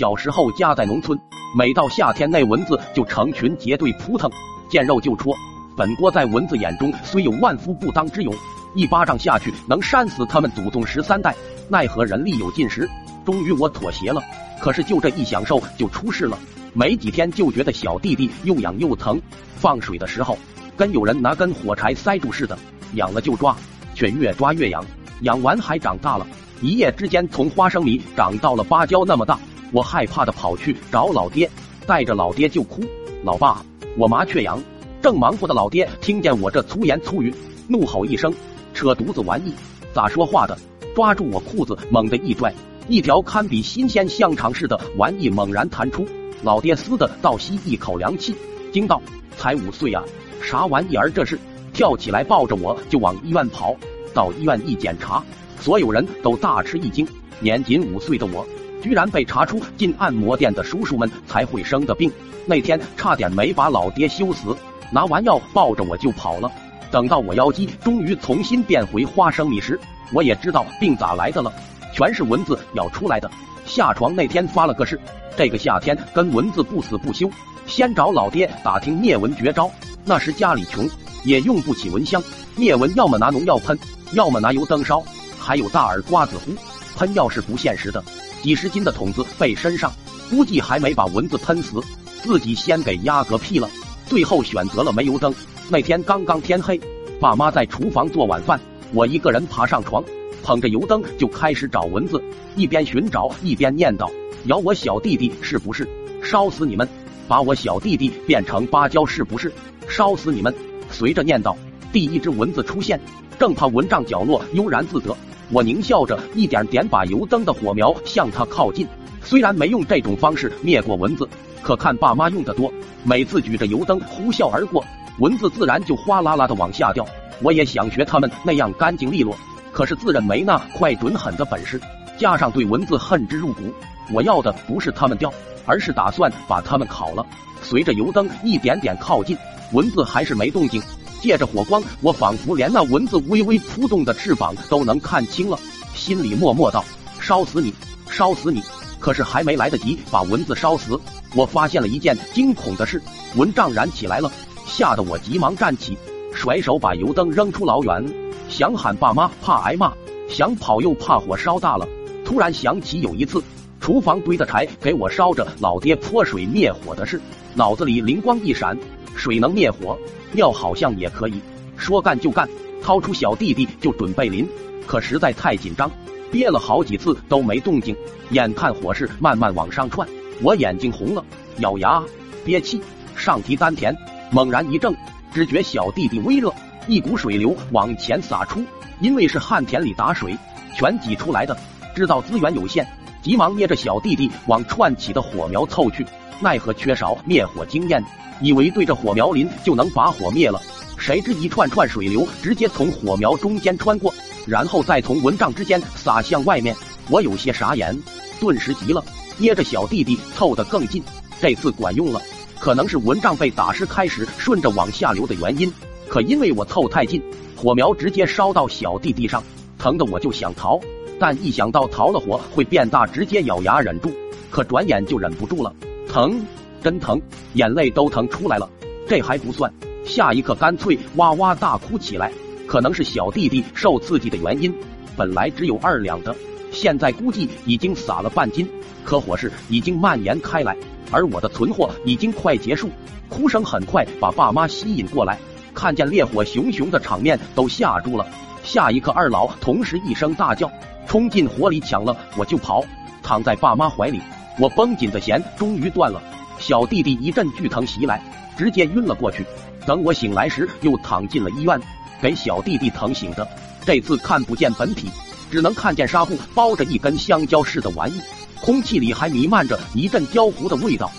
[0.00, 1.20] 小时候家在农村，
[1.54, 4.30] 每到夏天，那蚊子就成群结队扑腾，
[4.70, 5.36] 见肉就戳。
[5.76, 8.34] 本郭在蚊子眼中虽有万夫不当之勇，
[8.74, 11.36] 一巴掌下去能扇死他们祖宗十三代。
[11.68, 12.88] 奈何人力有尽时，
[13.26, 14.22] 终于我妥协了。
[14.58, 16.38] 可是就这一享受就出事了，
[16.72, 19.20] 没几天就觉得小弟弟又痒又疼。
[19.56, 20.38] 放水的时候，
[20.78, 22.56] 跟有人拿根火柴塞住似的，
[22.94, 23.54] 痒了就抓，
[23.94, 24.82] 却越抓越痒，
[25.24, 26.26] 痒完还长大了。
[26.62, 29.38] 一夜之间从花生米长到了芭蕉那么大，
[29.72, 31.50] 我害怕的跑去找老爹，
[31.86, 32.82] 带着老爹就哭
[33.24, 33.64] ：“老爸，
[33.96, 34.62] 我麻雀痒。”
[35.02, 37.34] 正忙活的老爹听见我这粗言粗语，
[37.68, 38.34] 怒吼一声
[38.74, 39.54] ：“扯犊子玩意，
[39.94, 40.58] 咋说话的！”
[40.94, 42.52] 抓住我裤子猛地一拽，
[42.88, 46.06] 一条堪比新鲜香肠似的玩意猛然弹出。
[46.42, 48.34] 老爹嘶的倒吸一口凉气，
[48.72, 49.00] 惊道
[49.38, 50.02] ：“才五岁啊，
[50.42, 51.38] 啥玩意儿这是？”
[51.72, 53.74] 跳起来抱着我就往医院跑。
[54.12, 55.22] 到医院一检查。
[55.60, 57.06] 所有人都大吃一惊，
[57.38, 58.46] 年仅五岁的我，
[58.82, 62.10] 居然被查出进按摩店的叔叔们才会生的病。
[62.46, 64.56] 那天差点没把老爹羞死，
[64.90, 66.50] 拿完药抱着我就跑了。
[66.90, 69.78] 等到我腰肌终于重新变回花生米时，
[70.12, 71.52] 我也知道病咋来的了，
[71.94, 73.30] 全是蚊子咬出来的。
[73.66, 74.98] 下床那天发了个誓，
[75.36, 77.30] 这个夏天跟蚊子不死不休。
[77.66, 79.70] 先找老爹打听灭蚊绝招。
[80.04, 80.88] 那时家里穷，
[81.24, 82.20] 也用不起蚊香，
[82.56, 83.78] 灭蚊要么拿农药喷，
[84.14, 85.00] 要么拿油灯烧。
[85.38, 86.52] 还有大耳瓜子呼，
[86.96, 88.02] 喷药是不现实的。
[88.42, 89.92] 几十斤的桶子背身上，
[90.30, 91.80] 估计还没把蚊子喷死，
[92.22, 93.68] 自己先给压嗝屁了。
[94.06, 95.32] 最后选择了煤油灯。
[95.68, 96.80] 那天刚刚天黑，
[97.20, 98.60] 爸妈在厨房做晚饭，
[98.92, 100.02] 我一个人爬上床，
[100.42, 102.20] 捧着油灯就开始找蚊子，
[102.56, 104.10] 一边寻找一边念叨
[104.46, 105.88] ：“咬我小弟弟是不是？
[106.22, 106.88] 烧死你们！
[107.28, 109.52] 把我小弟弟变成芭蕉是不是？
[109.88, 110.52] 烧死你们！”
[110.90, 111.54] 随着念叨，
[111.92, 112.98] 第一只蚊子出现，
[113.38, 115.16] 正趴蚊帐角落悠然自得。
[115.52, 118.86] 我狞笑着，一点点把油灯的火苗向他靠近。
[119.22, 121.28] 虽然没用这种方式灭过蚊子，
[121.60, 124.84] 可看爸妈用的多，每次举着油灯呼啸而过，
[125.18, 127.04] 蚊子自然就哗啦啦的往下掉。
[127.42, 129.36] 我也想学他们那样干净利落，
[129.72, 131.80] 可是自认没那快准狠的本事，
[132.16, 133.72] 加上对蚊子恨之入骨，
[134.12, 135.32] 我要的不是他们掉，
[135.66, 137.26] 而是打算把他们烤了。
[137.62, 139.36] 随着油灯一点点靠近，
[139.72, 140.80] 蚊子还是没动静。
[141.20, 145.58] 借着火光，我仿佛连那蚊子微微扑动的翅膀都能看清了，
[145.94, 146.84] 心里默默道
[147.20, 147.72] ：“烧死你，
[148.10, 148.62] 烧死你！”
[148.98, 150.98] 可是还没来得及把蚊子烧死，
[151.34, 153.00] 我发现了一件惊恐的事：
[153.36, 154.30] 蚊帐燃起来了，
[154.66, 155.96] 吓得我急忙站起，
[156.34, 158.04] 甩手把油灯扔出老远，
[158.48, 159.92] 想喊爸妈怕挨骂，
[160.28, 161.88] 想跑又怕火烧大了。
[162.24, 163.42] 突然想起有一次
[163.80, 167.20] 厨房堆的柴给我烧着，老爹泼水灭火的事，
[167.54, 168.76] 脑子里灵光一闪。
[169.16, 169.98] 水能灭火，
[170.32, 171.40] 尿好像也可以。
[171.76, 172.48] 说干就干，
[172.82, 174.46] 掏出小弟弟就准备淋，
[174.86, 175.90] 可实在太紧张，
[176.30, 177.96] 憋了好几次都没动静。
[178.30, 180.06] 眼看火势慢慢往上窜，
[180.42, 181.24] 我眼睛红了，
[181.58, 182.02] 咬牙
[182.44, 182.80] 憋气，
[183.16, 183.96] 上提丹田，
[184.30, 184.94] 猛然一挣，
[185.32, 186.52] 只觉小弟弟微热，
[186.86, 188.62] 一股水流往前洒出。
[189.00, 190.36] 因为是旱田里打水，
[190.76, 191.56] 全挤出来的，
[191.96, 192.86] 知道资源有限，
[193.22, 196.06] 急忙捏着小弟弟往窜起的火苗凑去，
[196.40, 198.02] 奈何缺少灭火经验。
[198.40, 200.58] 以为对着火苗淋就能把火灭了，
[200.96, 204.12] 谁知一串串水流直接从火苗中间穿过，
[204.46, 206.74] 然后再从蚊帐之间洒向外面。
[207.10, 207.94] 我有些傻眼，
[208.40, 209.04] 顿时急了，
[209.36, 211.02] 捏着小弟弟凑得更近。
[211.38, 212.22] 这次管用了，
[212.58, 215.70] 可能是蚊帐被打湿开始顺着往下流的原因。
[216.08, 217.22] 可因为我凑太近，
[217.54, 219.42] 火苗直接烧到小弟弟上，
[219.78, 220.80] 疼得我就想逃，
[221.20, 224.10] 但一想到逃了火会变大，直接咬牙忍住。
[224.50, 225.72] 可转眼就忍不住了，
[226.08, 226.44] 疼。
[226.82, 227.20] 真疼，
[227.52, 228.66] 眼泪都疼出来了。
[229.06, 229.70] 这还不算，
[230.02, 232.32] 下一刻干脆哇哇大哭起来。
[232.66, 234.74] 可能是小弟弟受刺激的原因，
[235.14, 236.34] 本来只有二两的，
[236.72, 238.66] 现在估计已经撒了半斤。
[239.04, 240.74] 可火势已经蔓延开来，
[241.10, 242.88] 而我的存货已经快结束。
[243.28, 245.38] 哭声很快把爸妈吸引过来，
[245.74, 248.26] 看见烈火熊熊的场面都吓住了。
[248.62, 250.70] 下一刻，二老同时一声大叫，
[251.06, 252.84] 冲进火里抢了我就跑，
[253.22, 254.20] 躺在爸妈怀里，
[254.58, 256.22] 我绷紧的弦终于断了。
[256.58, 258.22] 小弟弟一阵剧疼袭来，
[258.56, 259.44] 直接晕了过去。
[259.86, 261.80] 等我醒来时，又躺进了医院，
[262.20, 263.48] 给小弟弟疼醒的。
[263.84, 265.10] 这次看不见本体，
[265.50, 268.20] 只能看见纱布包着一根香蕉似的玩意，
[268.60, 271.10] 空气里还弥漫着一阵焦糊的味道。